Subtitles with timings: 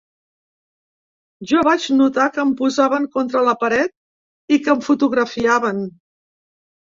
[1.49, 5.85] Jo vaig notar que em posaven contra la paret i que em fotografiaven.